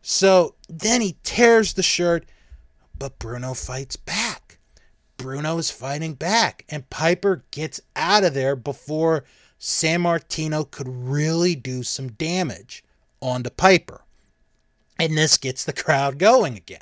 [0.03, 2.25] So then he tears the shirt,
[2.99, 4.59] but Bruno fights back.
[5.17, 9.25] Bruno is fighting back, and Piper gets out of there before
[9.61, 12.83] Sammartino could really do some damage
[13.21, 14.03] on the Piper.
[14.99, 16.81] And this gets the crowd going again.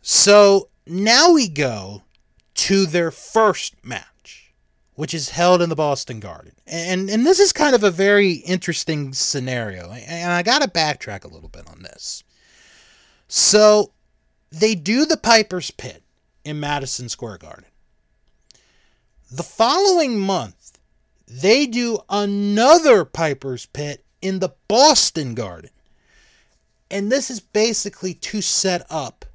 [0.00, 2.02] So now we go
[2.54, 4.52] to their first match,
[4.94, 6.52] which is held in the Boston Garden.
[6.66, 9.90] And, and this is kind of a very interesting scenario.
[9.90, 12.24] And I got to backtrack a little bit on this.
[13.28, 13.92] So
[14.50, 16.02] they do the Piper's Pit
[16.44, 17.66] in Madison Square Garden.
[19.30, 20.78] The following month,
[21.26, 25.70] they do another Piper's Pit in the Boston Garden.
[26.90, 29.25] And this is basically to set up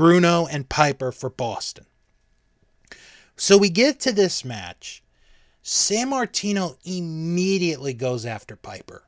[0.00, 1.84] Bruno and Piper for Boston.
[3.36, 5.04] So we get to this match.
[5.62, 9.02] Sammartino immediately goes after Piper,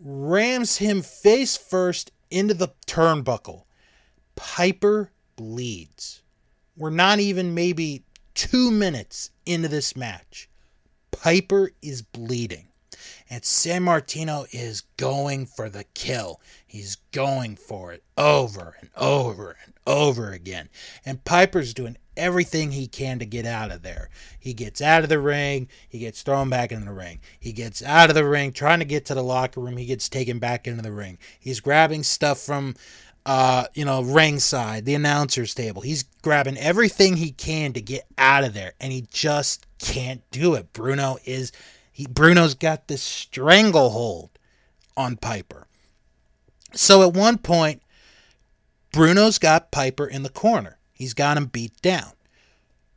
[0.00, 3.64] rams him face first into the turnbuckle.
[4.36, 6.22] Piper bleeds.
[6.78, 10.48] We're not even maybe two minutes into this match.
[11.10, 12.67] Piper is bleeding.
[13.30, 16.40] And Sammartino is going for the kill.
[16.66, 20.68] He's going for it over and over and over again.
[21.04, 24.10] And Piper's doing everything he can to get out of there.
[24.38, 27.20] He gets out of the ring, he gets thrown back into the ring.
[27.38, 30.08] He gets out of the ring, trying to get to the locker room, he gets
[30.08, 31.18] taken back into the ring.
[31.38, 32.74] He's grabbing stuff from
[33.28, 35.82] uh, you know, ringside, the announcer's table.
[35.82, 40.54] He's grabbing everything he can to get out of there, and he just can't do
[40.54, 40.72] it.
[40.72, 41.52] Bruno is
[41.98, 44.30] he Bruno's got this stranglehold
[44.96, 45.66] on Piper.
[46.72, 47.82] So at one point,
[48.92, 50.78] Bruno's got Piper in the corner.
[50.92, 52.12] He's got him beat down.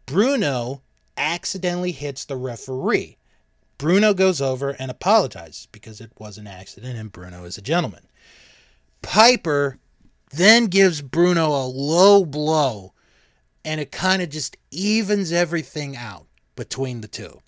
[0.05, 0.83] Bruno
[1.17, 3.17] accidentally hits the referee.
[3.79, 8.05] Bruno goes over and apologizes because it was an accident and Bruno is a gentleman.
[9.01, 9.79] Piper
[10.29, 12.93] then gives Bruno a low blow
[13.65, 17.41] and it kind of just evens everything out between the two.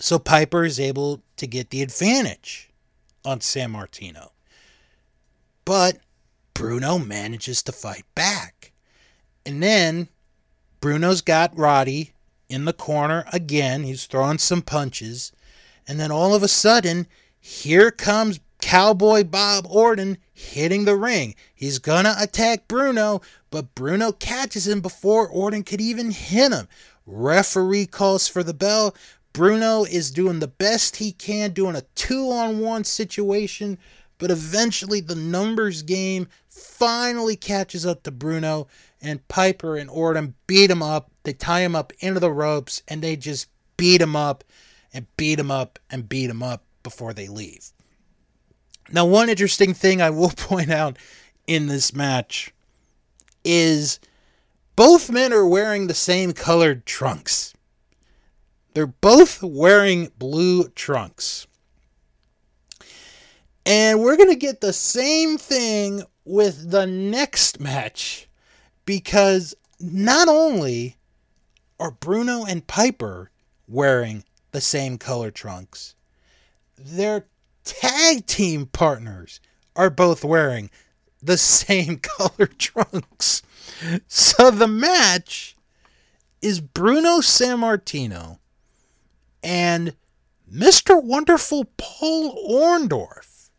[0.00, 2.70] So Piper is able to get the advantage
[3.24, 4.30] on Sammartino.
[5.64, 5.98] But
[6.54, 8.72] Bruno manages to fight back.
[9.44, 10.08] And then
[10.80, 12.12] Bruno's got Roddy
[12.48, 13.82] in the corner again.
[13.82, 15.32] He's throwing some punches.
[15.86, 17.06] And then all of a sudden,
[17.40, 21.34] here comes Cowboy Bob Orton hitting the ring.
[21.54, 26.68] He's gonna attack Bruno, but Bruno catches him before Orton could even hit him.
[27.06, 28.94] Referee calls for the bell.
[29.32, 33.78] Bruno is doing the best he can, doing a two on one situation,
[34.18, 38.66] but eventually the numbers game finally catches up to Bruno,
[39.00, 41.10] and Piper and Orton beat him up.
[41.22, 44.44] They tie him up into the ropes, and they just beat him up
[44.92, 47.72] and beat him up and beat him up before they leave.
[48.90, 50.98] Now, one interesting thing I will point out
[51.46, 52.52] in this match
[53.44, 54.00] is
[54.76, 57.54] both men are wearing the same colored trunks.
[58.78, 61.48] They're both wearing blue trunks.
[63.66, 68.28] And we're going to get the same thing with the next match
[68.84, 70.96] because not only
[71.80, 73.32] are Bruno and Piper
[73.66, 75.96] wearing the same color trunks,
[76.78, 77.26] their
[77.64, 79.40] tag team partners
[79.74, 80.70] are both wearing
[81.20, 83.42] the same color trunks.
[84.06, 85.56] So the match
[86.40, 88.38] is Bruno Sammartino
[89.42, 89.94] and
[90.50, 91.02] Mr.
[91.02, 93.50] Wonderful Paul Orndorff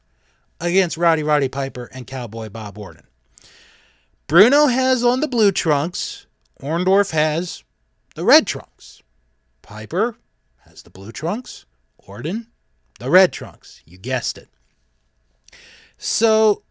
[0.59, 3.07] against Rowdy Roddy Piper and Cowboy Bob Orton.
[4.27, 6.27] Bruno has on the blue trunks,
[6.61, 7.63] Orndorff has
[8.15, 9.01] the red trunks.
[9.61, 10.17] Piper
[10.65, 11.65] has the blue trunks,
[11.97, 12.47] Orton
[12.99, 13.81] the red trunks.
[13.85, 14.49] You guessed it.
[15.97, 16.63] So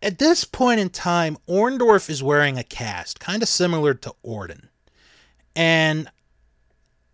[0.00, 4.70] at this point in time, Orndorff is wearing a cast, kind of similar to Orton.
[5.54, 6.10] And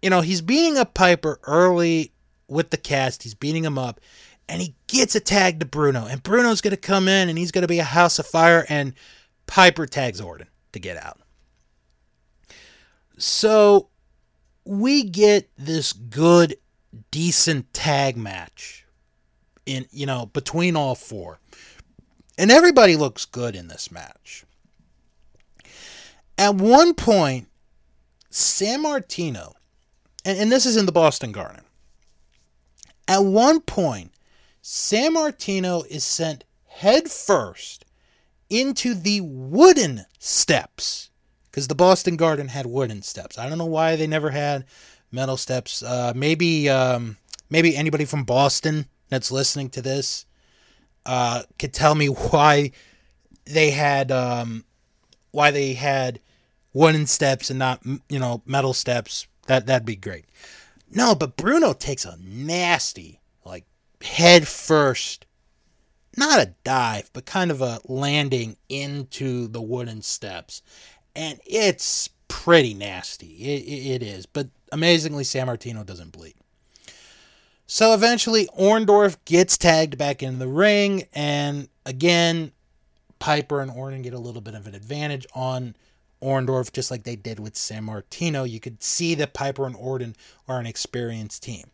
[0.02, 2.12] you know, he's beating up Piper early
[2.48, 3.22] with the cast.
[3.22, 4.00] He's beating him up.
[4.48, 6.04] And he gets a tag to Bruno.
[6.06, 8.66] And Bruno's going to come in and he's going to be a house of fire.
[8.68, 8.94] And
[9.46, 11.20] Piper tags Orton to get out.
[13.16, 13.88] So
[14.64, 16.56] we get this good,
[17.10, 18.84] decent tag match
[19.64, 21.38] in you know between all four.
[22.36, 24.44] And everybody looks good in this match.
[26.38, 27.46] At one point,
[28.30, 29.52] Sammartino
[30.24, 31.62] and, and this is in the Boston Garden.
[33.08, 34.12] At one point,
[34.62, 37.84] Sammartino is sent headfirst
[38.48, 41.10] into the wooden steps
[41.50, 43.38] because the Boston Garden had wooden steps.
[43.38, 44.64] I don't know why they never had
[45.10, 45.82] metal steps.
[45.82, 47.16] Uh, maybe um,
[47.50, 50.26] maybe anybody from Boston that's listening to this
[51.04, 52.72] uh, could tell me why
[53.44, 54.64] they had um,
[55.32, 56.20] why they had
[56.72, 60.26] wooden steps and not you know metal steps that that'd be great.
[60.90, 63.64] No, but Bruno takes a nasty, like
[64.02, 65.26] head first
[66.16, 70.62] not a dive, but kind of a landing into the wooden steps.
[71.14, 73.26] And it's pretty nasty.
[73.26, 74.26] It, it, it is.
[74.26, 76.34] But amazingly, Sammartino doesn't bleed.
[77.66, 81.04] So eventually, Orndorff gets tagged back into the ring.
[81.14, 82.52] And again,
[83.18, 85.74] Piper and Orton get a little bit of an advantage on
[86.22, 88.48] Orndorff, just like they did with Sammartino.
[88.48, 90.16] You could see that Piper and Orton
[90.46, 91.70] are an experienced team.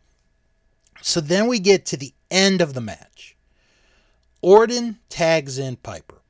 [1.01, 3.37] So then we get to the end of the match.
[4.41, 6.21] Orton tags in Piper.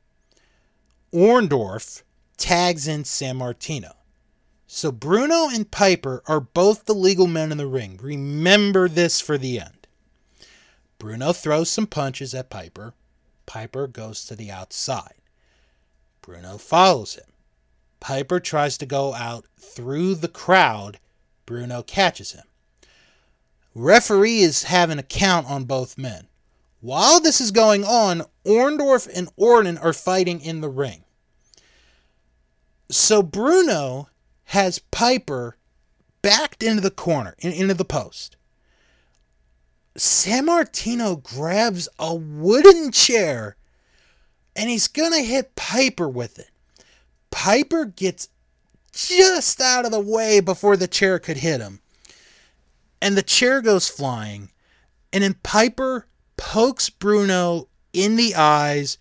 [1.14, 2.04] Orndorff
[2.38, 3.94] tags in Sammartino.
[4.68, 8.00] So Bruno and Piper are both the legal men in the ring.
[8.02, 9.88] Remember this for the end.
[11.00, 12.94] Bruno throws some punches at Piper.
[13.46, 15.16] Piper goes to the outside.
[16.22, 17.29] Bruno follows him.
[18.00, 21.00] Piper tries to go out through the crowd.
[21.46, 22.44] Bruno catches him.
[23.76, 26.28] Referee is having a count on both men.
[26.82, 31.04] While this is going on, Orndorff and Orton are fighting in the ring.
[32.90, 34.10] So Bruno
[34.46, 35.58] has Piper
[36.22, 38.36] backed into the corner, in, into the post.
[39.98, 43.58] Sammartino grabs a wooden chair
[44.56, 46.49] and he's going to hit Piper with it.
[47.32, 48.30] Piper gets
[48.92, 51.82] just out of the way before the chair could hit him.
[53.02, 54.50] And the chair goes flying.
[55.14, 56.08] And then Piper
[56.38, 58.98] pokes Bruno in the eyes,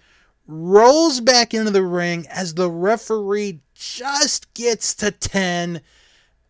[0.47, 5.81] rolls back into the ring as the referee just gets to 10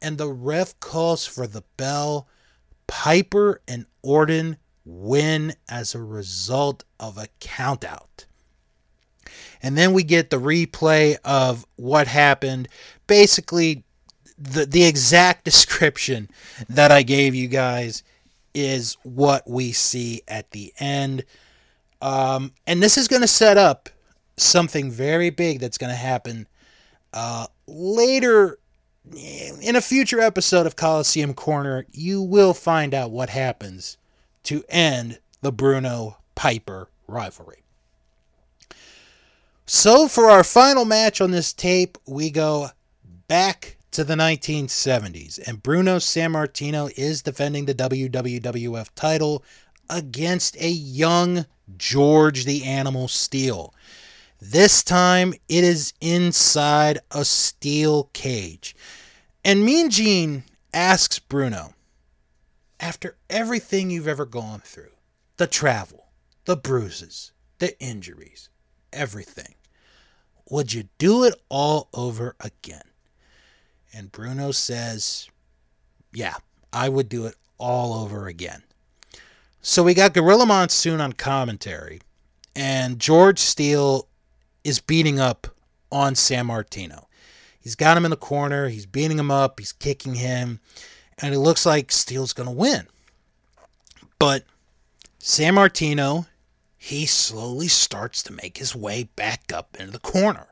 [0.01, 2.29] and the ref calls for the bell.
[2.87, 8.25] Piper and Orton win as a result of a countout.
[9.63, 12.69] And then we get the replay of what happened.
[13.07, 13.85] Basically,
[14.39, 16.29] the, the exact description
[16.69, 18.03] that I gave you guys
[18.55, 21.25] is what we see at the end.
[22.01, 23.89] Um, and this is going to set up
[24.37, 26.47] something very big that's going to happen
[27.13, 28.59] uh, later
[29.15, 31.87] in a future episode of Coliseum Corner.
[31.93, 33.97] You will find out what happens
[34.45, 37.63] to end the Bruno Piper rivalry.
[39.71, 42.71] So, for our final match on this tape, we go
[43.29, 49.45] back to the 1970s, and Bruno Sammartino is defending the WWF title
[49.91, 51.45] against a young
[51.77, 53.75] George the Animal Steele.
[54.41, 58.75] This time it is inside a steel cage.
[59.45, 61.75] And Mean Gene asks Bruno,
[62.81, 64.93] after everything you've ever gone through,
[65.37, 66.07] the travel,
[66.47, 68.49] the bruises, the injuries,
[68.95, 69.57] everything,
[70.51, 72.83] would you do it all over again?
[73.93, 75.29] And Bruno says,
[76.13, 76.37] Yeah,
[76.73, 78.63] I would do it all over again.
[79.61, 82.01] So we got Gorilla Monsoon on commentary,
[82.55, 84.07] and George Steele
[84.65, 85.49] is beating up
[85.91, 87.05] on Sammartino.
[87.61, 90.61] He's got him in the corner, he's beating him up, he's kicking him,
[91.19, 92.87] and it looks like Steele's going to win.
[94.19, 94.45] But
[95.21, 96.27] Sammartino
[96.89, 100.47] he slowly starts to make his way back up into the corner.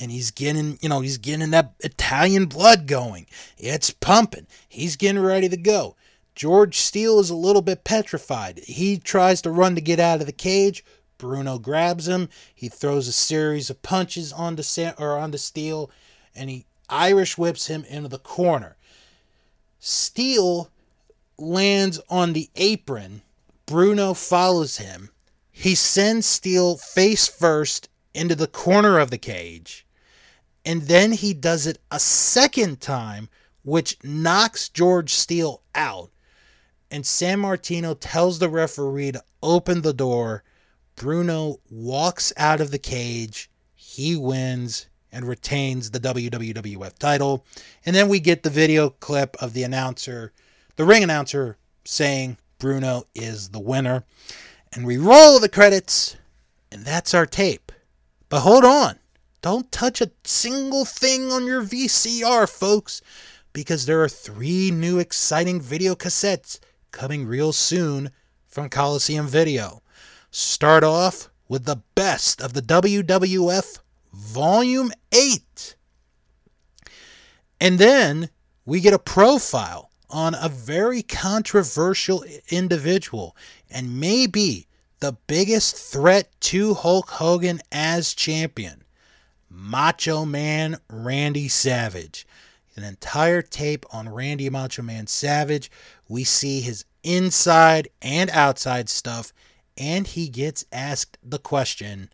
[0.00, 3.26] And he's getting, you know, he's getting that Italian blood going.
[3.58, 4.46] It's pumping.
[4.66, 5.96] He's getting ready to go.
[6.34, 8.60] George Steele is a little bit petrified.
[8.60, 10.82] He tries to run to get out of the cage.
[11.18, 12.30] Bruno grabs him.
[12.54, 15.90] He throws a series of punches onto Sam, or onto Steele,
[16.34, 18.76] and he Irish whips him into the corner.
[19.78, 20.70] Steele
[21.36, 23.20] lands on the apron.
[23.66, 25.10] Bruno follows him
[25.60, 29.86] he sends Steele face first into the corner of the cage,
[30.64, 33.28] and then he does it a second time,
[33.62, 36.10] which knocks George Steele out.
[36.90, 40.44] And Sammartino tells the referee to open the door.
[40.96, 43.50] Bruno walks out of the cage.
[43.74, 47.44] He wins and retains the WWF title.
[47.84, 50.32] And then we get the video clip of the announcer,
[50.76, 54.04] the ring announcer, saying Bruno is the winner
[54.72, 56.16] and we roll the credits,
[56.70, 57.72] and that's our tape.
[58.28, 58.98] But hold on,
[59.42, 63.02] don't touch a single thing on your VCR, folks,
[63.52, 66.60] because there are three new exciting video cassettes
[66.92, 68.10] coming real soon
[68.46, 69.82] from Coliseum Video.
[70.30, 73.80] Start off with the best of the WWF
[74.12, 75.74] Volume 8.
[77.60, 78.30] And then
[78.64, 83.36] we get a profile on a very controversial individual
[83.70, 84.66] and maybe
[85.00, 88.84] the biggest threat to Hulk Hogan as champion
[89.48, 92.26] Macho Man Randy Savage.
[92.76, 95.70] An entire tape on Randy Macho Man Savage.
[96.08, 99.32] We see his inside and outside stuff,
[99.76, 102.10] and he gets asked the question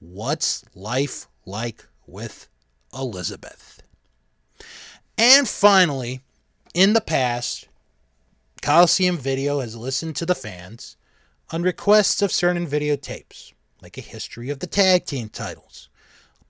[0.00, 2.48] What's life like with
[2.92, 3.82] Elizabeth?
[5.16, 6.20] And finally,
[6.74, 7.68] in the past,
[8.62, 10.96] Coliseum Video has listened to the fans
[11.50, 13.52] on requests of certain videotapes,
[13.82, 15.88] like a history of the tag team titles,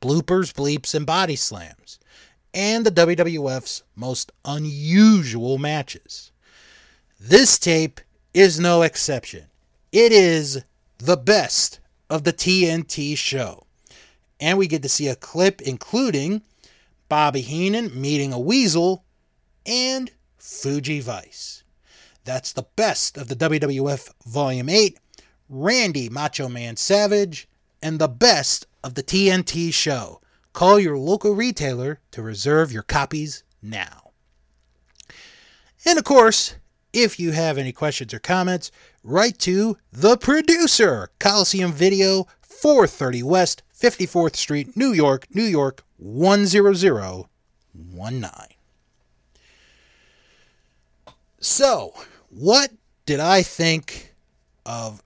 [0.01, 1.99] bloopers, bleeps, and body slams,
[2.55, 6.33] and the WWF's most unusual matches.
[7.21, 8.01] This tape
[8.33, 9.45] is no exception.
[9.93, 10.65] It is
[10.99, 13.65] the best of the TNT show.
[14.41, 16.43] And we get to see a clip including
[17.09, 19.05] Bobby Heenan meeting a weasel
[19.69, 21.63] and Fuji Vice.
[22.25, 24.99] That's the best of the WWF Volume 8,
[25.49, 27.49] Randy Macho Man Savage,
[27.83, 30.21] and the best of the TNT show.
[30.53, 34.11] Call your local retailer to reserve your copies now.
[35.85, 36.55] And of course,
[36.93, 38.73] if you have any questions or comments,
[39.05, 48.58] write to the producer, Coliseum Video, 430 West, 54th Street, New York, New York, 10019.
[51.41, 51.95] So,
[52.31, 52.73] what
[53.07, 54.15] did I think
[54.67, 55.03] of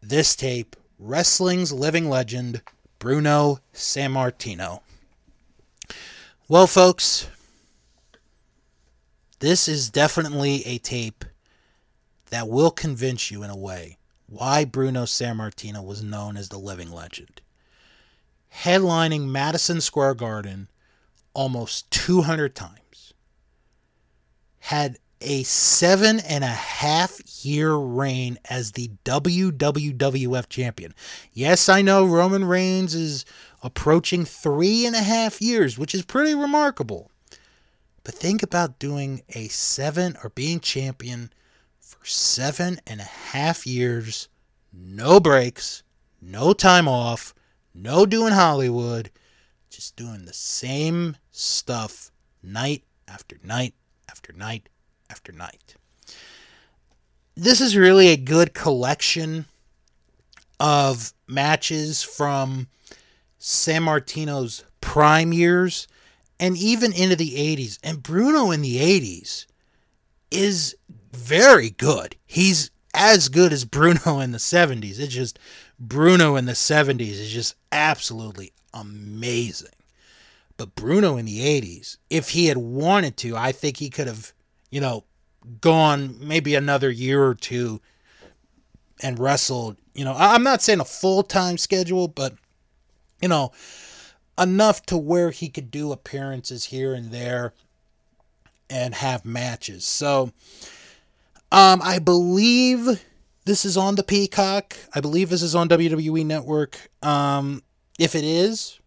[0.00, 0.74] this tape?
[0.98, 2.62] Wrestling's living legend,
[2.98, 4.80] Bruno Sammartino.
[6.48, 7.28] Well, folks,
[9.40, 11.24] this is definitely a tape
[12.30, 13.98] that will convince you in a way
[14.28, 17.42] why Bruno Sammartino was known as the living legend.
[18.62, 20.68] Headlining Madison Square Garden
[21.34, 23.12] almost 200 times,
[24.60, 30.94] had a seven and a half year reign as the WWF champion.
[31.32, 33.24] Yes, I know Roman Reigns is
[33.62, 37.10] approaching three and a half years, which is pretty remarkable.
[38.04, 41.32] But think about doing a seven or being champion
[41.80, 44.28] for seven and a half years,
[44.72, 45.82] no breaks,
[46.20, 47.34] no time off,
[47.74, 49.10] no doing Hollywood,
[49.70, 52.10] just doing the same stuff
[52.42, 53.74] night after night
[54.08, 54.68] after night
[55.10, 55.74] after night.
[57.34, 59.46] This is really a good collection
[60.58, 62.68] of matches from
[63.38, 65.86] Sammartino's prime years
[66.40, 67.78] and even into the 80s.
[67.82, 69.46] And Bruno in the 80s
[70.30, 70.76] is
[71.12, 72.16] very good.
[72.26, 74.98] He's as good as Bruno in the 70s.
[74.98, 75.38] It's just
[75.78, 79.68] Bruno in the 70s is just absolutely amazing.
[80.56, 84.32] But Bruno in the 80s, if he had wanted to, I think he could have,
[84.76, 85.04] you know,
[85.62, 87.80] gone maybe another year or two
[89.02, 89.78] and wrestled.
[89.94, 92.34] You know, I'm not saying a full time schedule, but,
[93.22, 93.52] you know,
[94.38, 97.54] enough to where he could do appearances here and there
[98.68, 99.86] and have matches.
[99.86, 100.32] So,
[101.50, 103.02] um, I believe
[103.46, 104.76] this is on the Peacock.
[104.94, 106.90] I believe this is on WWE Network.
[107.02, 107.62] Um,
[107.98, 108.78] if it is,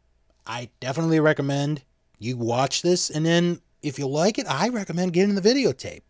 [0.46, 1.82] I definitely recommend
[2.20, 6.10] you watch this, and then if you like it, I recommend getting the videotape.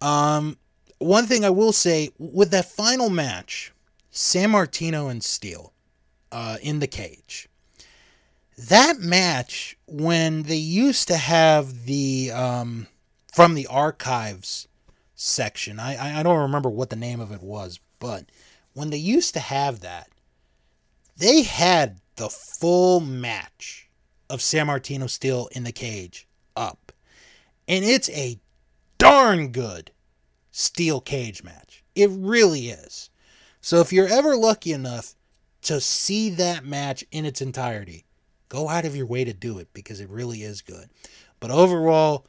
[0.00, 0.58] Um,
[0.98, 3.72] one thing I will say with that final match,
[4.12, 5.72] Sammartino and Steele
[6.30, 7.48] uh, in the cage
[8.56, 12.86] that match when they used to have the um,
[13.32, 14.68] from the archives
[15.14, 18.26] section I, I don't remember what the name of it was but
[18.72, 20.08] when they used to have that
[21.16, 23.88] they had the full match
[24.28, 26.26] of Sammartino Steele in the cage
[27.66, 28.38] and it's a
[28.98, 29.90] darn good
[30.50, 33.10] steel cage match it really is
[33.60, 35.14] so if you're ever lucky enough
[35.62, 38.04] to see that match in its entirety
[38.54, 40.88] Go out of your way to do it because it really is good.
[41.40, 42.24] But overall,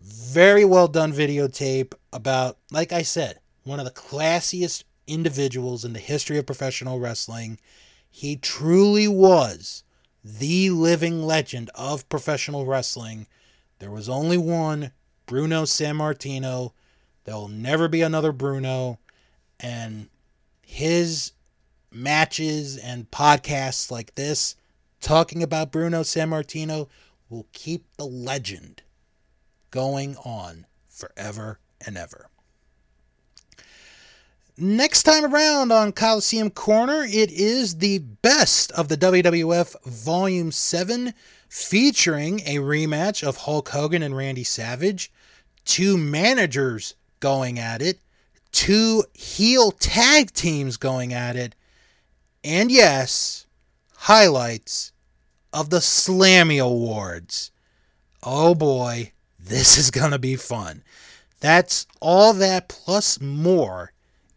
[0.00, 5.98] very well done videotape about, like I said, one of the classiest individuals in the
[5.98, 7.58] history of professional wrestling.
[8.08, 9.82] He truly was
[10.24, 13.26] the living legend of professional wrestling.
[13.78, 14.92] There was only one,
[15.26, 16.72] Bruno Sammartino.
[17.24, 18.98] There will never be another Bruno.
[19.60, 20.08] And
[20.62, 21.32] his
[21.90, 24.56] matches and podcasts like this
[25.00, 26.88] talking about Bruno Sammartino
[27.28, 28.82] will keep the legend
[29.70, 32.28] going on forever and ever.
[34.58, 41.12] Next time around on Coliseum Corner, it is the best of the WWF Volume 7,
[41.48, 45.12] featuring a rematch of Hulk Hogan and Randy Savage,
[45.64, 48.00] two managers going at it,
[48.52, 51.54] two heel tag teams going at it,
[52.44, 53.46] and yes,
[53.96, 54.92] highlights
[55.52, 57.50] of the Slammy Awards.
[58.22, 60.82] Oh boy, this is going to be fun.
[61.40, 63.92] That's all that plus more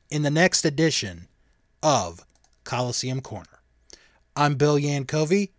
[0.10, 1.28] in the next edition
[1.82, 2.26] of
[2.64, 3.62] Coliseum Corner.
[4.36, 5.50] I'm Bill Yankovi.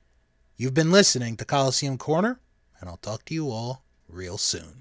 [0.61, 2.38] You've been listening to Coliseum Corner,
[2.78, 4.80] and I'll talk to you all real soon.